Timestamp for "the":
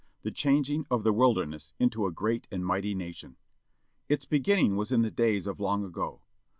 0.23-0.31, 1.03-1.13, 5.03-5.11